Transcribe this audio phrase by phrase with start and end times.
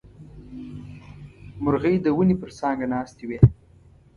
[1.63, 3.39] مرغۍ د ونې پر څانګه ناستې وې.